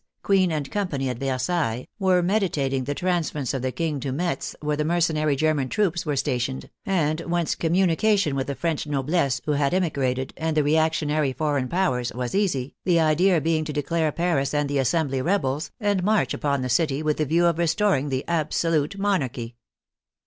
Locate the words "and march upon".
15.79-16.63